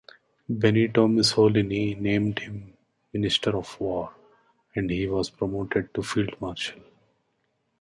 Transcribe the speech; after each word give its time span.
Benito 0.49 1.07
Mussolini 1.07 1.93
named 1.93 2.39
him 2.39 2.73
Minister 3.13 3.55
of 3.55 3.79
War, 3.79 4.11
and 4.73 4.89
he 4.89 5.05
was 5.05 5.29
promoted 5.29 5.93
to 5.93 6.01
Field 6.01 6.33
Marshal. 6.41 6.81